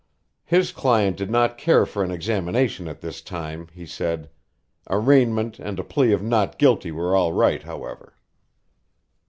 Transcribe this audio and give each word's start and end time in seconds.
His 0.45 0.71
client 0.71 1.15
did 1.15 1.29
not 1.29 1.59
care 1.59 1.85
for 1.85 2.03
an 2.03 2.09
examination 2.09 2.87
at 2.87 3.01
this 3.01 3.21
time, 3.21 3.67
he 3.71 3.85
said. 3.85 4.31
Arraignment 4.89 5.59
and 5.59 5.77
a 5.77 5.83
plea 5.83 6.11
of 6.11 6.23
not 6.23 6.57
guilty 6.57 6.91
were 6.91 7.15
all 7.15 7.33
right, 7.33 7.61
however. 7.61 8.15